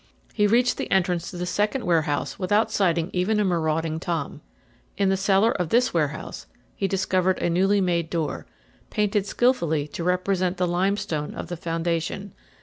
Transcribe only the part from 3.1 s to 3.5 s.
even a